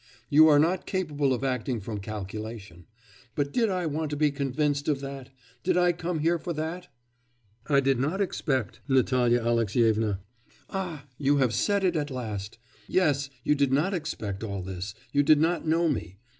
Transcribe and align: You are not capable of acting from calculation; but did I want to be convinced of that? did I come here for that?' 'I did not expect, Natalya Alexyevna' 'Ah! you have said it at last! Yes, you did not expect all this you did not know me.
You 0.31 0.47
are 0.47 0.57
not 0.57 0.87
capable 0.87 1.31
of 1.31 1.43
acting 1.43 1.79
from 1.79 1.99
calculation; 1.99 2.87
but 3.35 3.53
did 3.53 3.69
I 3.69 3.85
want 3.85 4.09
to 4.09 4.15
be 4.17 4.31
convinced 4.31 4.87
of 4.87 4.99
that? 5.01 5.29
did 5.61 5.77
I 5.77 5.91
come 5.91 6.21
here 6.21 6.39
for 6.39 6.53
that?' 6.53 6.87
'I 7.67 7.81
did 7.81 7.99
not 7.99 8.19
expect, 8.19 8.79
Natalya 8.87 9.41
Alexyevna' 9.41 10.19
'Ah! 10.71 11.05
you 11.19 11.37
have 11.37 11.53
said 11.53 11.83
it 11.83 11.95
at 11.95 12.09
last! 12.09 12.57
Yes, 12.87 13.29
you 13.43 13.53
did 13.53 13.71
not 13.71 13.93
expect 13.93 14.43
all 14.43 14.63
this 14.63 14.95
you 15.11 15.21
did 15.21 15.39
not 15.39 15.67
know 15.67 15.87
me. 15.87 16.17